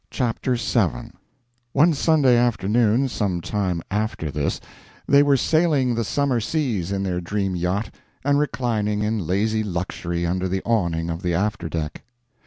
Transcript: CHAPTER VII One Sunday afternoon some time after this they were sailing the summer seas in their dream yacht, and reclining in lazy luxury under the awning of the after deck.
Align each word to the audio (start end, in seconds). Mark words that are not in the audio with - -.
CHAPTER 0.09 0.55
VII 0.55 1.11
One 1.73 1.93
Sunday 1.93 2.35
afternoon 2.35 3.07
some 3.07 3.39
time 3.39 3.83
after 3.91 4.31
this 4.31 4.59
they 5.07 5.21
were 5.21 5.37
sailing 5.37 5.93
the 5.93 6.03
summer 6.03 6.39
seas 6.39 6.91
in 6.91 7.03
their 7.03 7.21
dream 7.21 7.55
yacht, 7.55 7.93
and 8.25 8.39
reclining 8.39 9.03
in 9.03 9.27
lazy 9.27 9.63
luxury 9.63 10.25
under 10.25 10.47
the 10.47 10.63
awning 10.65 11.11
of 11.11 11.21
the 11.21 11.35
after 11.35 11.69
deck. 11.69 12.01